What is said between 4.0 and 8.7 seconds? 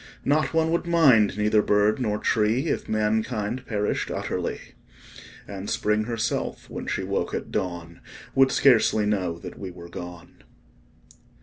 utterly; And Spring herself, when she woke at dawn, Would